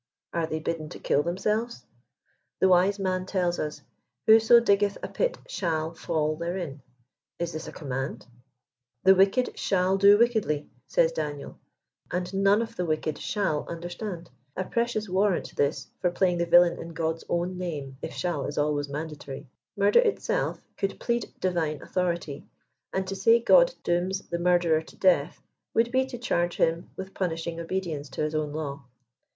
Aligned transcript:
Are 0.33 0.47
they 0.47 0.57
bidden 0.57 0.89
to 0.89 0.99
kill 0.99 1.21
themselves? 1.21 1.85
The 2.59 2.67
wise 2.67 2.97
man 2.97 3.27
tells 3.27 3.59
us, 3.59 3.83
"Whoso 4.25 4.59
diggeih 4.59 4.97
a 5.03 5.07
pit 5.07 5.37
shall 5.47 5.93
fall 5.93 6.35
therein." 6.37 6.81
Is 7.37 7.51
this 7.53 7.67
a 7.67 7.71
command?" 7.71 8.25
The 9.03 9.13
wicked 9.13 9.59
shall 9.59 9.97
do 9.99 10.17
wickedly," 10.17 10.71
says 10.87 11.11
Daniel," 11.11 11.59
and 12.11 12.33
none 12.33 12.63
of 12.63 12.75
the 12.75 12.85
wicked 12.87 13.19
shall 13.19 13.63
understand." 13.69 14.31
A 14.57 14.63
pre 14.63 14.87
cious 14.87 15.07
warrant 15.07 15.55
this 15.55 15.89
for 15.99 16.09
playing 16.09 16.39
the 16.39 16.47
villain 16.47 16.79
in 16.79 16.93
God's 16.93 17.23
own 17.29 17.59
name, 17.59 17.99
if" 18.01 18.11
shall" 18.13 18.47
is 18.47 18.57
always 18.57 18.89
mandatory. 18.89 19.45
Murder 19.77 19.99
itself 19.99 20.59
could 20.77 20.99
plead 20.99 21.31
divine 21.39 21.79
authority, 21.79 22.47
and 22.91 23.05
to 23.05 23.15
say 23.15 23.39
God 23.39 23.75
dooms 23.83 24.27
the 24.29 24.39
murderer 24.39 24.81
to 24.81 24.95
death, 24.95 25.43
would 25.75 25.91
be 25.91 26.07
to 26.07 26.17
charge 26.17 26.57
him 26.57 26.89
with 26.95 27.13
punishing 27.13 27.59
obedience 27.59 28.09
to 28.09 28.21
his 28.23 28.33
own 28.33 28.51
law. 28.51 28.83